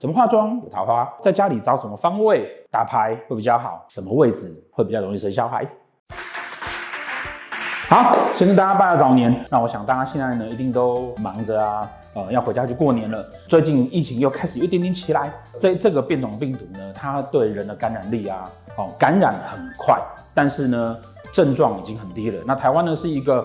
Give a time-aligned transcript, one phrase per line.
[0.00, 1.12] 怎么化妆有桃花？
[1.20, 3.84] 在家里找什么方位打牌会比较好？
[3.88, 5.66] 什么位置会比较容易生小孩？
[7.88, 9.44] 好，先跟大家拜个早年。
[9.50, 13.28] 那我想大家现在呢，一定都忙着啊，呃，要回家去过年了。
[13.48, 15.32] 最近疫情又开始有一点点起来。
[15.60, 18.44] 这这个变种病毒呢，它对人的感染力啊，
[18.76, 20.00] 哦，感染很快，
[20.32, 20.96] 但是呢，
[21.32, 22.40] 症状已经很低了。
[22.46, 23.44] 那台湾呢，是一个。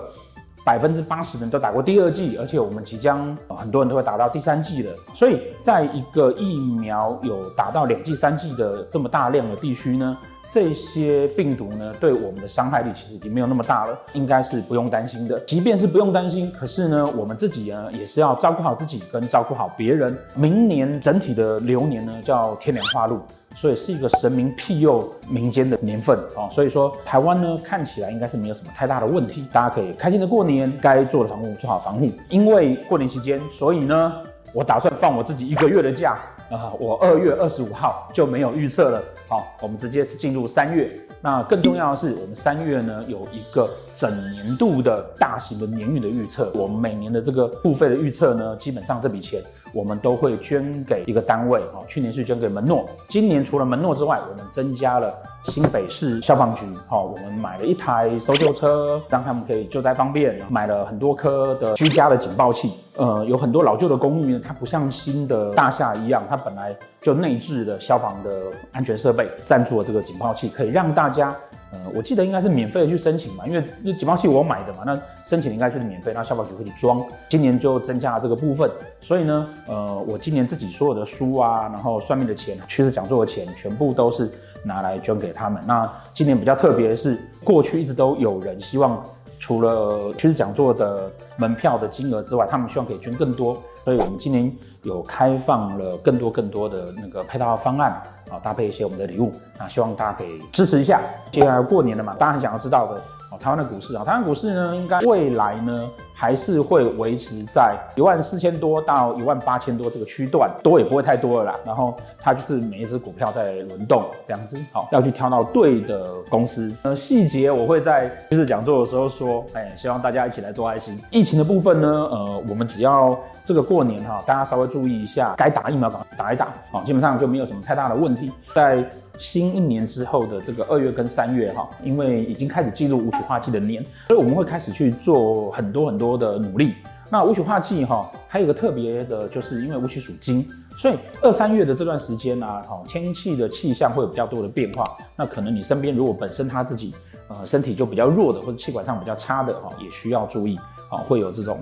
[0.66, 4.92] 百分之八十的人都打过第二剂，而且我们即将很多人都会打到第三剂了。
[5.14, 10.18] 所以，在一个疫苗有打到两剂、三剂的这么大量的地区呢，
[10.50, 15.40] 这些病毒呢对我们的伤害力其实已经没有那么大了，应该是不用担心的。
[15.42, 20.18] 即便是不用担心，可是呢，我们自己呢也是要照顾好自己跟照顾好别人。
[20.36, 23.22] 明年整体的流年呢叫天梁化禄。
[23.56, 32.10] 所以是一个神明庇佑民间的年份啊，所以说台湾呢看起来应该是没有什么太大的问题，大家可以开心的过年，该做的防护做好防护。
[32.30, 34.14] 因为过年期间，所以呢，
[34.54, 36.18] 我打算放我自己一个月的假
[36.50, 39.02] 啊，我二月二十五号就没有预测了。
[39.28, 40.90] 好，我们直接进入三月。
[41.24, 46.52] 那更重要的是，我们三月呢有一个整年度的大型的年运的预测。
[46.54, 49.42] 我们每年的这个付费的预测呢，基本上这笔钱
[49.74, 51.62] 我们都会捐给一个单位。
[51.74, 55.14] 哈，去年是捐给门诺，今年除了门诺之外，我们增加了
[55.46, 56.66] 新北市消防局。
[56.90, 60.46] 好，我们买了一台搜救车，让他们可以救灾方便。
[60.50, 62.74] 买了很多颗的居家的警报器。
[62.96, 68.30] 呃，有很多老旧的公寓呢，它不像新的大厦一样，它本来就内置的消防的
[68.72, 71.36] 安全设备，赞助了这个警报器，可以让大家，
[71.72, 77.04] 呃，我记得应该是免费的去申请嘛，因为那警报器我买的嘛，那申请应该就是免费，那消防局可以装。
[77.30, 78.70] 今年就增加了这个部分，
[79.02, 84.30] 所以呢，呃，我今年自己所有的书啊，然后算命的钱、趋势讲座的钱，全部都是
[84.64, 85.60] 拿来捐给他们。
[85.66, 89.04] 那今年比较特别的是，过去一直都有人希望。
[89.44, 94.50] 除了趋势讲座的门票的金额之外，他们希望可以捐更多，所以我们今年
[94.84, 101.02] 有开放了更多更多的那个配套方案啊，搭配一些我们的礼物啊，希望大家可以支持一下。
[101.30, 103.02] 接下来过年了嘛，大家很想要知道的
[103.34, 105.90] 哦，台湾的股市啊，台湾股市呢，应该未来呢。
[106.16, 111.60] 还是会维持在一万四千多到一万八千多这个区段，多也不会太多了啦。
[111.66, 116.72] 然后它就是每一只股票在轮动这样子，好，要去挑到对的公司。
[116.84, 120.98] 呃，细节我会在就是讲座的时候说，哎，希望大家一起来做爱心。
[121.12, 128.32] 疫情的部分呢，呃，我们只要这个过年哈，大家稍微注意一下，该打疫苗赶打一打，好，基本上就没有什么太大的问题。
[128.56, 128.86] 在
[129.20, 136.74] 新一年之后的这个二月跟三月哈，因为已经开始进入五曲化忌的年，所以我们会开始去做很多很多的努力。
[137.10, 140.48] 那五曲化忌哈，还有一个特别的，就是因为五曲属金，
[140.80, 144.98] 所以二三月的这段时间呢，哈，天气的气象会有比较多的变化。
[145.16, 146.92] 那可能你身边如果本身他自己
[147.30, 150.58] 呃身体就比较弱的，或者气管上比较差的哈，也需要注意
[150.90, 151.62] 啊，会有这种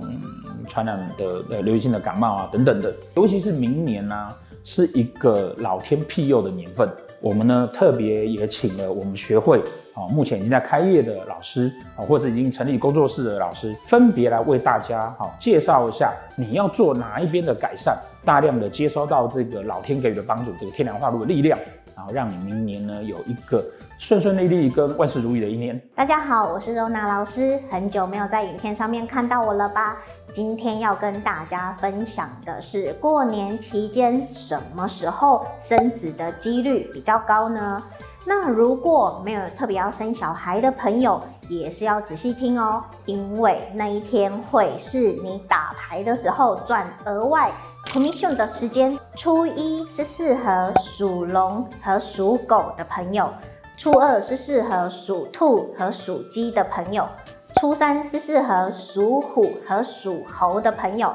[0.69, 2.93] 传染的呃流行性的感冒啊等等的。
[3.15, 4.29] 尤其是明年呢，
[4.63, 6.89] 是一个老天庇佑的年份。
[7.19, 9.59] 我们呢特别也请了我们学会
[9.93, 17.95] 啊，目前已经在开业的老师啊，或者已经成立工作室的老师，分别来为大家好介绍一下你要做哪一边的改善，
[18.25, 21.59] 大量的接收到这个老天给予的帮助，这个天然化禄的力量，
[21.95, 23.63] 然后让你明年呢有一个
[23.99, 25.79] 顺顺利利跟万事如意的一年。
[25.93, 29.97] 大家好，我是柔娜老师，很久没有在影片上面看到我了吧？
[30.33, 37.83] 今天要跟大家分享的是过年期间什么时候生子的几率比较高呢？
[38.25, 47.51] 那如果没有特别要生小孩的朋友，也是要仔细听哦，因为那一天会是你打牌的时候赚额外
[47.87, 48.97] commission 的时间。
[49.15, 53.27] 初一是适合属龙和属狗的朋友，
[53.75, 57.05] 初二是适合属兔和属鸡的朋友。
[57.61, 61.13] 初三是适合属虎和属猴的朋友，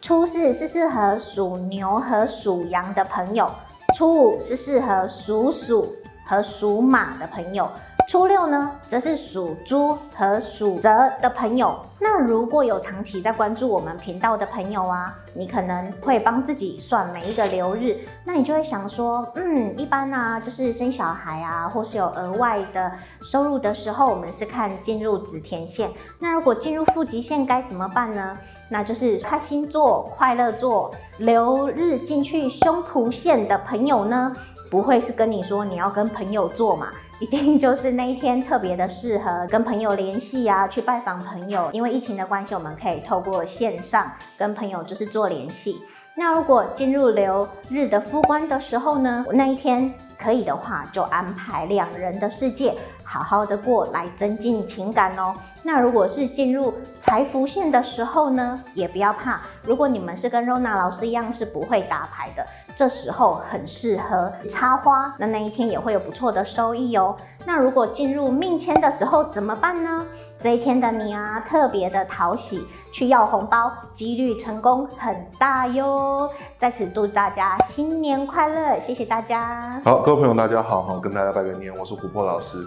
[0.00, 3.50] 初四是适合属牛和属羊的朋友，
[3.96, 5.92] 初五是适合属鼠
[6.24, 7.68] 和属马的朋友。
[8.08, 10.88] 初六呢，则是属猪和属蛇
[11.20, 11.76] 的朋友。
[11.98, 22.92] 那如果有长期在关注我们频道的朋友啊，你可能会帮自己算每一个流日，那你就会想说，嗯，一般啊，就是生小孩啊，或是有额外的
[23.22, 25.90] 收入的时候，我们是看进入子田线。
[26.20, 28.38] 那如果进入父吉线该怎么办呢？
[28.68, 30.92] 那就是开心做，快乐做。
[31.18, 34.32] 流日进去胸脯线的朋友呢，
[34.70, 36.86] 不会是跟你说你要跟朋友做嘛？
[37.18, 41.70] 一定就是那一天特别的适合跟朋友联系啊，去拜访朋友。
[41.72, 45.76] 因为疫情的关系，我们可以透过线上跟朋友就是做联系。
[46.14, 55.34] 那如果进入流日的夫官的时候呢，那一天可以的话，就安排两人的世界好好的过来，增进情感哦。
[55.66, 56.72] 那如果是进入
[57.02, 59.40] 财福线的时候呢，也不要怕。
[59.64, 62.46] 如果你们是跟 Rona 老师一样是不会打牌的，
[62.76, 67.16] 这时候很适合插花，那那一天也会有不错的收益哦。
[67.44, 70.06] 那如果进入命签的时候怎么办呢？
[70.40, 76.30] 这一天的你啊，特别的讨喜，去要红包，几率成功很大哟。
[76.60, 79.80] 在此祝大家新年快乐，谢谢大家。
[79.84, 82.58] 好，各位朋友，大家好，好跟大家拜个年，我是琥珀老师。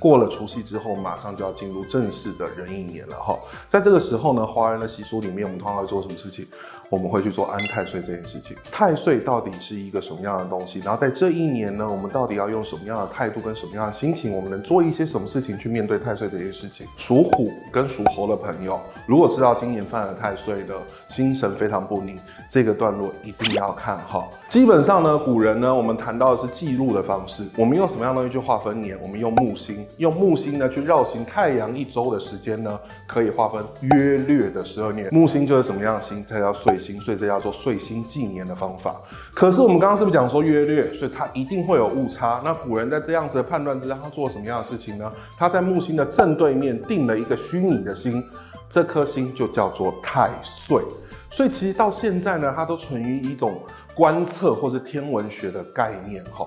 [0.00, 3.38] 过了除夕之后，马上就要进入正式的壬寅年了哈。
[3.68, 6.46] 在这个时候呢，华人的习俗里面，我们通常会做什么事情？
[6.90, 8.56] 我们会去做安太岁这件事情。
[8.70, 10.80] 太岁到底是一个什么样的东西？
[10.80, 14.34] 然后在这一年呢，我们到底要用什么样的态度跟什么样的心情？
[14.34, 16.84] 我们能做一些什么事情去面对太岁这件事情？
[16.98, 20.74] 属虎跟属猴的朋友，如果知道今年犯了太岁的，
[21.08, 24.28] 心神非常不宁，这个段落一定要看哈。
[24.48, 27.44] 基本上呢，古人呢，我们谈到的是记录的方式。
[27.56, 28.98] 我们用什么样的东西去划分年？
[29.00, 32.76] 我们用木星，用木星呢去绕行太阳一周的时间呢，
[33.06, 35.08] 可以划分约略的十二年。
[35.12, 36.24] 木星就是什么样的星？
[36.28, 38.96] 它叫岁星，所以这叫做岁星纪年的方法。
[39.34, 40.92] 可是我们刚刚是不是讲说约略？
[40.94, 42.40] 所以它一定会有误差。
[42.42, 45.12] 那古人在这样子的判断之下，他做了什么样的事情呢？
[45.38, 48.24] 他在木星的正对面定了一个虚拟的星，
[48.70, 50.82] 这颗星就叫做太岁。
[51.30, 53.62] 所以其实到现在呢，它都存于一种
[53.94, 56.44] 观测或是天文学的概念哈。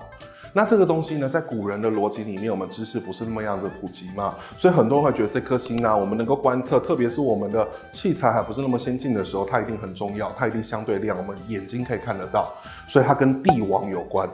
[0.56, 12.52] 那这个东西呢，在古人的逻辑里面，我们知识不是那么样子普及嘛，所以很多人会觉得这颗星呢、我们能够观测，特别是我们的器材还不是那么先进的时候，它一定很重要，它一定相对亮，我们眼睛可以看得到，
[12.88, 14.28] 所以它跟帝王有关，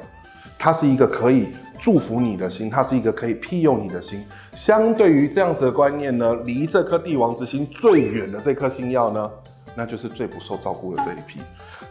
[0.58, 4.22] 它是一个可以祝福你的星，它是一个可以庇佑你的星。
[4.52, 9.30] 相对于这样子的观念呢，离这颗帝王之星最远的这颗星曜呢，
[9.74, 11.40] 那就是最不受照顾的这一批。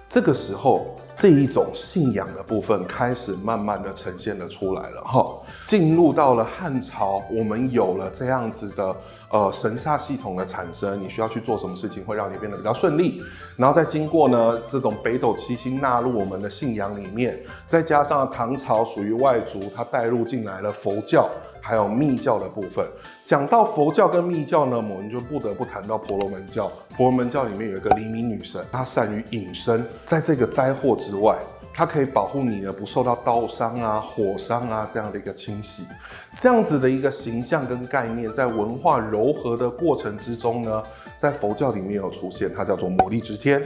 [0.09, 5.23] 这个时候，这一种信仰的部分开始慢慢的呈现了出来了哈。
[5.67, 8.95] 进入到了汉朝，我们有了这样子的
[9.31, 13.21] 呃神煞系统的产生，你需要去做什么事情会让你变得比较顺利。
[13.55, 21.29] 然后再经过呢这种北斗七星纳入我们的信仰里面，再加上唐朝属于外族，它带入进来了佛教。
[21.61, 22.85] 还有密教的部分，
[23.25, 26.67] 讲到佛教跟密教呢，我们就不得不谈到婆罗门教。
[26.95, 31.37] 婆罗门教里面有一个黎明女神，她善于隐身，在这个灾祸之外，
[31.73, 35.83] 她可以保护你呢，不受到刀伤啊、火伤啊这样的一个侵袭。
[36.41, 40.81] 这样子的一个形象跟概念，在文化糅合的过程之中呢，
[41.17, 43.61] 在佛教里面有出现，它叫做魔力之天。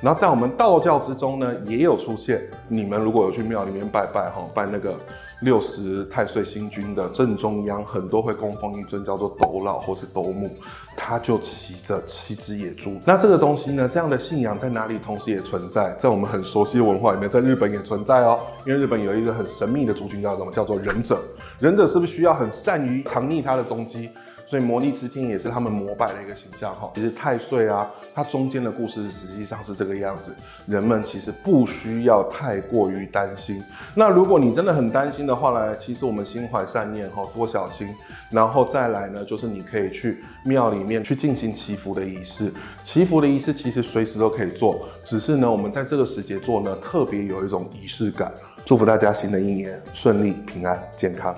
[0.00, 2.40] 然后在我们道教之中呢，也有出现。
[2.68, 4.94] 你们如果有去庙里面拜拜哈，拜那个。
[5.40, 10.50] 六十太岁星君的正中央，很多会供奉一尊叫做斗老或是斗母，
[10.96, 13.00] 他就骑着七只野猪。
[13.06, 15.94] 那这个东西呢，这样的信仰在哪里同时也存在？
[15.98, 18.40] 在我们很熟悉的文化里面，在日本也存在哦。
[18.66, 20.50] 因为日本有一个很神秘的族群叫什么？
[20.50, 21.20] 叫做忍者。
[21.60, 24.10] 忍者是不是需要很善于藏匿他的踪迹？
[24.48, 26.90] 所以魔力之天也是他们膜拜的一个形象哈。
[26.94, 30.34] 其实太岁啊，它中间的故事实际上是这个样子。
[30.66, 33.62] 人们其实不需要太过于担心。
[33.94, 37.88] 那如果你真的很担心的话呢，其实我们心怀善念哈，多小心。
[38.30, 42.52] 然后再来呢，就是你可以去庙里面去进行祈福的仪式。
[42.84, 48.32] 祈福的仪式其实随时都可以做，只是呢，我们在这个时节做呢，特别有一种仪式感。
[48.64, 51.34] 祝福大家新的一年顺利、平安、健康。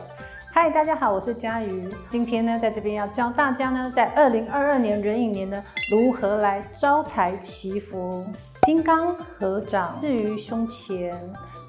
[0.52, 1.88] 嗨，大家好，我是佳瑜。
[2.10, 5.62] 今天呢，在这边要教大家呢，在二零二二年壬寅年呢，
[5.92, 8.26] 如何来招财祈福。
[8.62, 11.16] 金刚合掌置于胸前，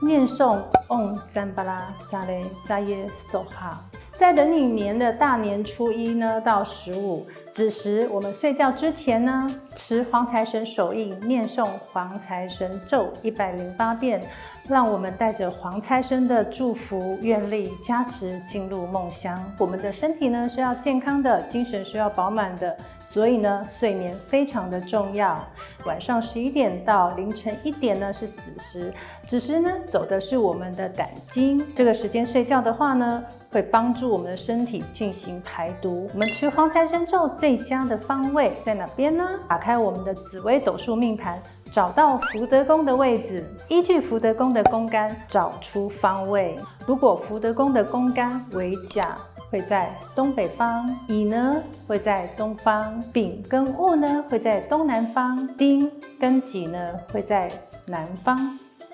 [0.03, 3.79] 念诵嗡赞巴拉萨雷扎耶梭哈。
[4.13, 14.21] 在壬寅年的大年初一呢到十五，子时我们睡觉之前呢，持黄财神手印，念诵黄财神咒一百零八遍。
[14.69, 19.37] 让我们带着黄财神的祝福、愿力加持进入梦乡。
[19.59, 25.43] 我们的身体呢是要健康的，精神是要饱满的，所以呢睡眠非常的重要。
[25.85, 28.93] 晚上十一点到凌晨一点呢是子时，
[29.27, 31.61] 子时呢走的是我们的胆经。
[31.75, 36.07] 这个时间睡觉的话呢，会帮助我们的身体进行排毒。
[36.13, 39.27] 我们持黄财神咒最佳的方位在哪边呢？
[39.47, 41.41] 打开我们的紫微斗数命盘。
[41.71, 46.55] 找到福德宫的位置，依据福德宫的宫干找出方位。
[46.85, 49.15] 如果福德宫的宫干为甲，
[49.49, 51.55] 会在东北方；乙呢
[51.87, 57.49] 会在东方；丙跟戊呢会在东南方；丁跟己呢会在
[57.87, 58.37] 南方；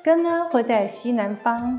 [0.06, 1.77] 庚呢会在西南方；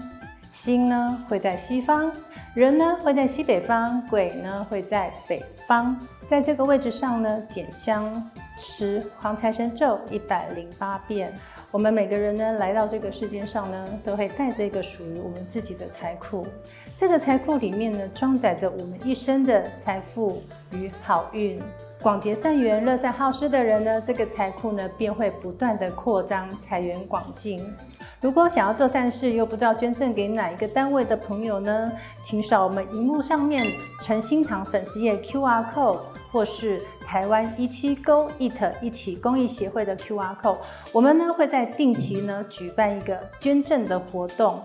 [0.52, 2.10] 辛呢会在西方；
[2.54, 5.96] 壬呢会在西北方；癸呢会在北方。
[6.28, 8.30] 在这个位置上呢，点香。
[8.60, 11.32] 持黄财神咒一百零八遍，
[11.70, 16.44] 我们每个人呢，来到这个世界上呢，都会带着一个属于我们自己的财库。
[16.98, 20.42] 这个财库里面呢，装载着我们一生的财富
[20.72, 21.62] 与好运。
[22.02, 27.62] 广结善缘、乐善好施的人呢，这个财库呢，便会不断的扩张，财源广进。
[28.20, 31.92] 如果想要做善事，又不知道捐赠给哪一个单位的朋友呢，
[32.24, 33.64] 请扫我们荧幕上面
[34.02, 40.58] 诚心堂粉丝页 QR code，或是台湾一七 Go Eat 一起公益协会的 QR code。
[40.92, 44.62] 我们呢会在定期呢举办一个捐赠的活动。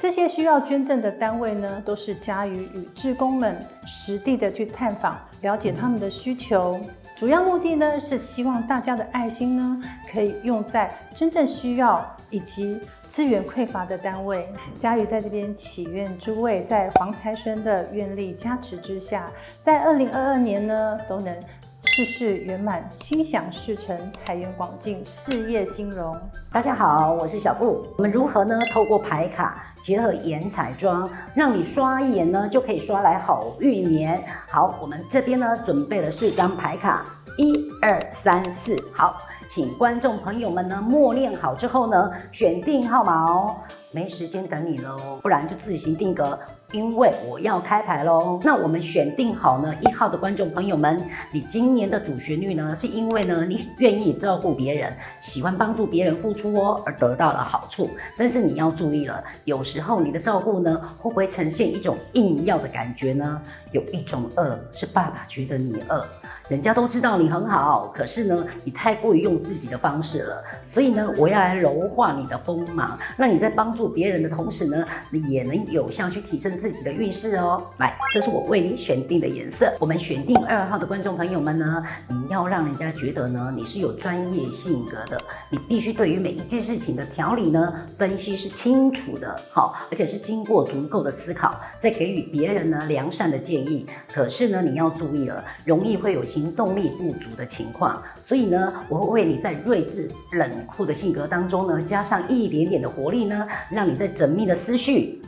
[0.00, 3.54] 这些需要捐赠的单位呢，都是嘉瑜与志工们
[3.86, 6.80] 实地的去探访，了解他们的需求。
[7.18, 12.80] 主要目的呢，是希望大家的爱心呢，可以用在真正需要以及
[13.20, 14.48] 资源匮乏的单位。
[14.80, 19.30] 嘉瑜在这边祈愿诸位在黄财神的愿力加持之下，
[19.62, 21.38] 在二零二二年呢，都能
[21.82, 26.18] 事事圆满，心想事成，财源广进，事业兴隆。
[26.50, 27.84] 大家好，我是小布。
[27.98, 28.58] 我们如何呢？
[28.72, 34.18] 透过牌卡结合颜彩妆，让你刷一眼呢，就可以刷来好运年。
[34.48, 37.04] 好，我们这边呢准备了四张牌卡，
[37.36, 38.74] 一二三四。
[38.94, 39.18] 好，
[39.52, 43.56] 请观众朋友们呢默念好之后呢，选定号码哦。
[43.90, 46.38] 没时间等你喽，不然就自行定格。
[46.70, 48.38] 因为我要开牌喽。
[48.44, 51.02] 那我们选定好呢一号的观众朋友们，
[51.32, 57.90] 你今年的主旋律呢，是因为呢你愿意照顾别人，喜欢帮助别人付出哦，而得到了好处。
[58.16, 63.42] 但是你要注意了，有时候你的照顾呢，会不会呈现一种硬要的感觉呢？
[63.72, 66.06] 有一种饿是爸爸觉得你饿，
[66.50, 70.44] 人家都知道你很好，可是呢你太过于用自己的方式了。
[70.66, 73.88] 所以呢，我要来柔化你的锋芒，让你在帮助。
[73.88, 77.60] 别人的同时呢，你也能有效去提升自己的运势哦。
[77.78, 79.72] 来，这是我为你选定的颜色。
[79.80, 85.20] 我们选定二号的观众朋友们呢，你要让人家觉得呢，你是有专业性格的。
[85.50, 93.86] 你必须对于每一件事情的条理呢，分析是清楚的，好，而且是经过足够的思考，再给予别人呢良善的建议。
[94.12, 98.02] 可是呢，你要注意了，容易会有行动力不足的情况。
[98.26, 103.46] 所以呢，我会为你在睿智冷酷的性格当中呢，加上一点点的活力呢。
[103.70, 105.20] 让你在缜密的思绪、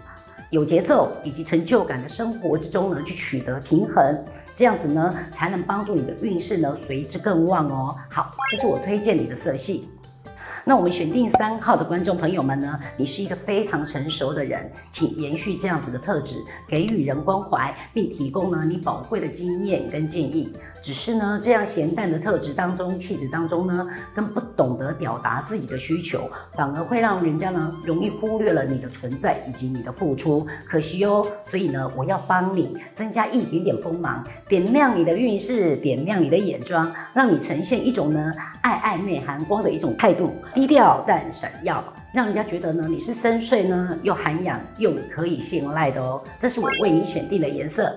[0.50, 4.24] 有节奏以及成就感的生活之中呢，去取得平衡，
[4.56, 7.94] 这样子呢，才能帮助你的运势呢随之更旺哦。
[8.08, 9.88] 好，这是我推荐你的色系。
[10.64, 16.36] 那我们选定三号的观众朋友们呢，你是一个非常成熟的人，请延续这样子的特质，
[16.68, 20.52] 给予人关怀，并提供呢你宝贵的经验跟建议。
[20.82, 31.24] 只是呢，这样咸淡的特质当中，气质当中呢，跟不懂得表达自己的需求，反而会让人家呢容易忽略了你的存在以及你的付出，可惜哦。
[31.44, 46.20] 所以呢，我要帮你增加一点点锋芒，点亮你的运势，点亮你的眼妆，让你呈现一种呢爱爱内含光的一种态度，低调但闪耀，让人家觉得呢你是深邃呢又涵养又可以信赖的哦。
[46.40, 47.94] 这是我为你选定的颜色。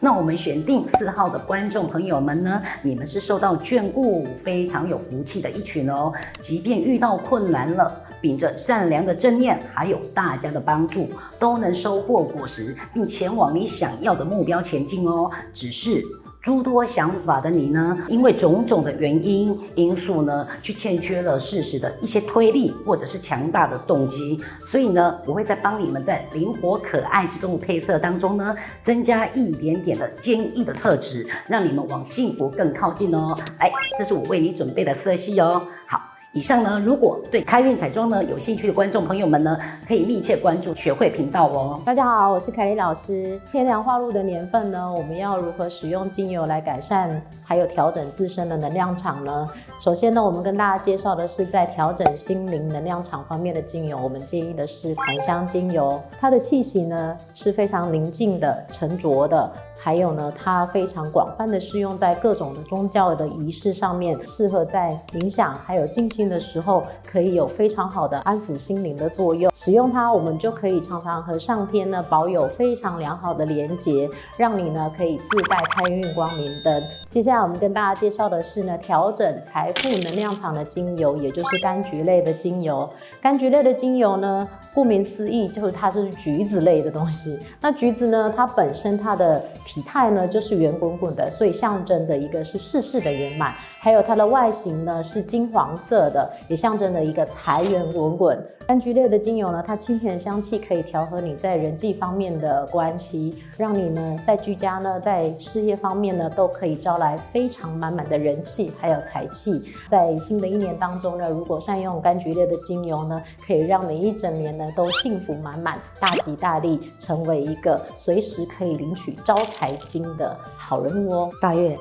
[0.00, 6.12] 那我们选定四号的观众朋友们呢，你们是受到眷顾、非常有福气的一群哦。
[6.38, 15.28] 即便遇到困难了，秉着善良的正念，还有大家的帮助，都能收获果实，并前往你想要的目标前进哦。
[15.52, 16.00] 只是。
[16.40, 33.36] 诸多想法的你呢，因为种种的原因因素呢，去欠缺了事实的一些推力，或者是强大的动机，所以呢，我会在帮你们在灵活可爱之动物配色当中呢，增加一点点的坚毅的特质，让你们往幸福更靠近哦。
[33.58, 35.62] 哎，这是我为你准备的色系哦。
[35.86, 36.07] 好。
[36.34, 41.80] 以上呢，如果对开运彩妆呢有兴趣的观众朋友们呢，可以密切关注学会频道哦。
[41.86, 43.40] 大家好，我是凯丽老师。
[43.50, 49.46] 天梁化禄的年份呢，我们要如何使用精油来改善还有调整自身的能量场呢？
[49.80, 59.50] 首先呢，我们跟大家介绍的是在调整心灵能量场方面的精油，我们建议的是檀香精油，它的气息呢是非常宁静的、沉着的。
[59.80, 69.50] 还有呢，它非常广泛的适用在各种的宗教的仪式上面，适合在冥想还有静心的时候，可以有非常好的安抚心灵的作用。
[69.54, 76.82] 使用它，我们就可以常常和上天呢保有非常良好的连结，让你呢可以自带开运光明灯。
[77.08, 82.88] 接下来我们跟大家介绍的是呢，调整财富能量场的精油，也就是柑橘类的精油。
[83.22, 87.38] 柑橘类的精油呢，顾名思义就是它是橘子类的东西。
[87.60, 98.46] 那橘子呢，它本身它的体态呢就是圆滚滚的，所以象征的一个是世事的圆满，还有它的外形呢是金黄色的，也象征的一个财源滚滚。
[98.68, 109.72] 柑橘类的精油呢，它清甜的香气可以调和你在人际方面的关系，让你呢在居家呢，在事业方面呢，都可以招来非常满满的人气，还有财气。
[109.88, 121.30] 在新的一年当中呢，如果善用柑橘类的精油呢，可以让你一整年呢都幸福满满、大吉大利，成为一个随时可以领取招财金的好人物哦。
[121.40, 121.74] 大月，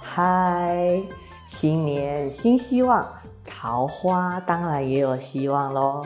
[0.00, 0.98] 嗨，
[1.46, 3.06] 新年新希望，
[3.44, 6.00] 桃花当然也有希望喽。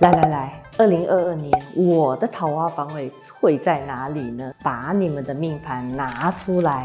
[0.00, 4.52] 来来来，二零二二年我的桃花方位会在哪里呢？
[4.62, 6.84] 把你们的命盘拿出来，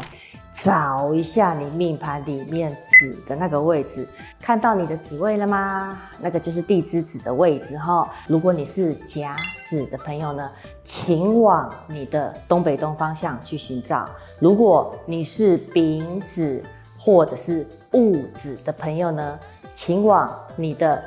[0.54, 4.06] 找一下你命盘里面子的那个位置，
[4.40, 5.98] 看到你的子位了吗？
[6.20, 8.08] 那个就是地支子的位置哈。
[8.28, 9.36] 如果你是甲
[9.68, 10.48] 子的朋友呢，
[10.84, 16.62] 请往你的东北东方向去寻找；如果你是丙子
[16.96, 19.38] 或者是戊子的朋友呢，
[19.74, 21.02] 请往你的。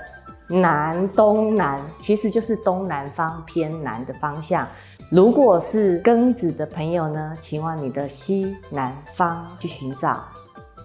[0.62, 4.67] 南东南其实就是东南方偏南的方向。
[5.10, 10.24] 如果是庚子的朋友呢，请往你的西南方去寻找。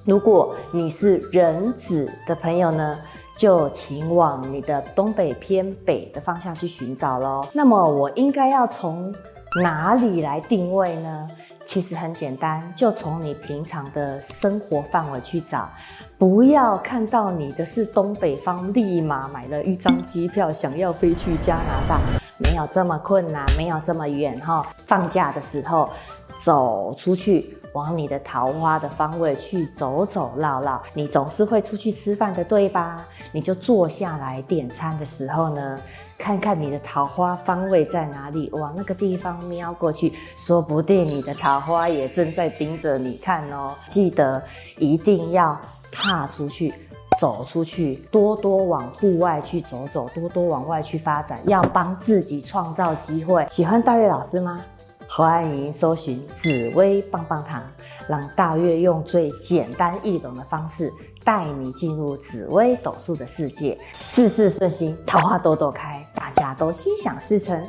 [0.05, 2.99] 如果你是壬子的朋友呢，
[3.37, 7.47] 就请往你的东北偏北的方向去寻找喽。
[7.53, 9.15] 那么我应该要从
[9.63, 11.29] 哪里来定位呢？
[11.69, 15.69] 其实很简单，就从你平常的生活范围去找，
[16.17, 22.01] 不要看到你的是东北方，立马买了一张机票，想要飞去加拿大，
[22.39, 24.67] 没有这么困难，没有这么远哈。
[24.87, 25.91] 放假的时候
[26.39, 33.07] 走出去，往你的桃花的方位去走走绕绕，你总是会出去吃饭的，对吧？
[33.31, 35.79] 你就坐下来点餐的时候呢，
[36.19, 43.75] 看看你的桃花方位在哪里，往那个地方瞄过去，说不定你的桃花也正在盯着你看哦。
[43.87, 44.43] 记得
[44.77, 45.57] 一定要
[45.93, 46.75] 踏出去，
[47.19, 53.47] 走出去，多多往户外去走走，多多往外去发展，要帮自己创造机会。
[53.49, 54.61] 喜欢大月老师吗？
[55.09, 57.63] 欢迎搜寻紫薇棒棒糖，
[58.09, 60.93] 让大月用最简单易懂的方式。
[61.25, 67.62] 带你进入紫微斗数的世界，事事顺心，桃花朵朵开，大家都心想事成。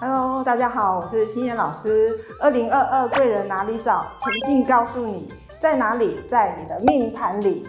[0.00, 2.18] Hello，大家好，我是欣妍老师。
[2.40, 4.04] 二零二二贵人哪里找？
[4.20, 6.18] 诚信告诉你，在哪里？
[6.28, 7.64] 在你的命盘里。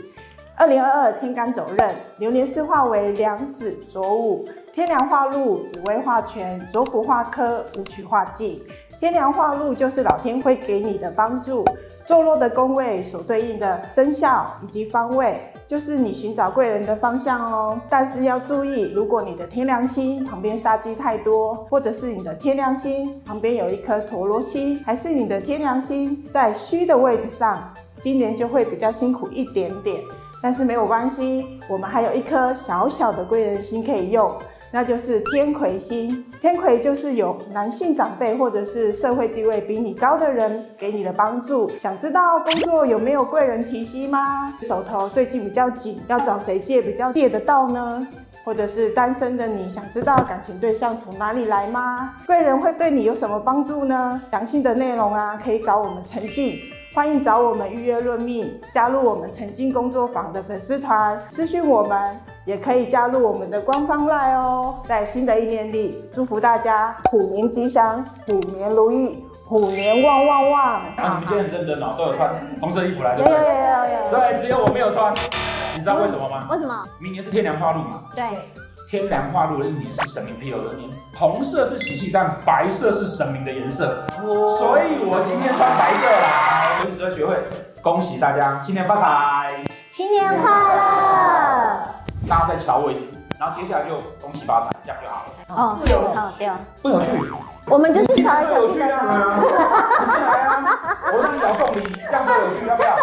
[0.58, 8.64] 二零二二天干走刃，流年四化为两子左午，天梁化禄，紫微化权，左辅化科，武曲化忌。
[9.06, 11.64] 天梁化禄就是老天会给你的帮助。
[12.08, 17.80] 坐落的宫位所对应的生肖以及方位，就是你寻找贵人的方向哦。
[17.88, 30.02] 但是要注意，如果你的天梁星旁边煞机太多，或者是你的天梁星旁边有一颗陀罗星，还是你的天梁星在虚的位置上，今年就会比较辛苦一点点。
[30.42, 34.32] 但是没有关系，我们还有一颗小小的贵人星可以用。
[34.76, 41.72] 那就是天魁星，天魁就是有男性长辈或者是社会地位比你高的人给你的帮助。
[41.80, 44.54] 想知道工作有没有贵人提携吗？
[44.62, 48.06] 手头最近比较紧，要找谁借比较借得到呢？
[48.44, 52.14] 或者是单身的你想知道感情对象从哪里来吗？
[52.28, 54.22] 贵人会对你有什么帮助呢？
[54.30, 56.60] 详细的内容啊，可以找我们陈静。
[56.96, 64.76] 欢迎找我们预约论命，加入我们曾经工作坊的粉丝团，私讯我们，也可以加入我们的官方 LINE 哦。
[64.86, 70.64] 在新的一年里，祝福大家虎年吉祥，虎年如意，虎年旺旺旺。
[70.96, 73.40] 啊，你们今天很认真哦，都有穿红色衣服来，对不对？
[73.40, 74.12] 有有有有有。
[74.12, 75.14] 对，只有我没有穿，
[75.76, 76.48] 你知道为什么吗？
[76.50, 76.82] 为什么？
[77.02, 78.04] 明年是天凉花露嘛。
[78.16, 78.24] 对。
[78.88, 84.06] 天然化禄的一年是神明庇佑的年，红色是喜气，但白色是神明的颜色，
[84.58, 86.84] 所以我今天穿白色来。
[86.84, 87.44] 文史哲学会，
[87.82, 90.80] 恭喜大家新年发财，新年快乐！
[92.30, 95.32] 大家再瞧我一次，然后接下来就恭喜发财，这样就好了。
[95.50, 96.48] 哦，不有趣，
[96.84, 97.08] 不有趣，
[97.68, 99.40] 我们就是瞧一瞧，有趣啊！
[100.00, 100.62] 你进来啊，
[101.12, 102.96] 我让你找凤梨，这样就有趣，要不要？